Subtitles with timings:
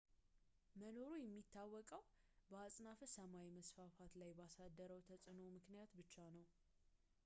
[0.81, 2.01] መኖሩ የሚታወቀው
[2.51, 6.47] በአጽናፈ ሰማይ መስፋፋት ላይ ባሳደረው ተጽዕኖ ምክንያት ብቻ ነው